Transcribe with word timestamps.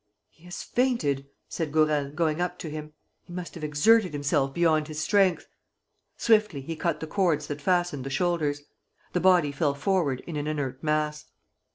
"He 0.31 0.45
has 0.45 0.63
fainted," 0.63 1.27
said 1.47 1.71
Gourel, 1.71 2.09
going 2.09 2.41
up 2.41 2.57
to 2.57 2.71
him. 2.71 2.93
"He 3.21 3.33
must 3.33 3.53
have 3.53 3.63
exerted 3.63 4.13
himself 4.13 4.51
beyond 4.51 4.87
his 4.87 4.99
strength." 4.99 5.45
Swiftly 6.17 6.61
he 6.61 6.75
cut 6.75 7.01
the 7.01 7.05
cords 7.05 7.45
that 7.45 7.61
fastened 7.61 8.03
the 8.03 8.09
shoulders. 8.09 8.63
The 9.13 9.19
body 9.19 9.51
fell 9.51 9.75
forward 9.75 10.21
in 10.25 10.37
an 10.37 10.47
inert 10.47 10.81
mass. 10.81 11.25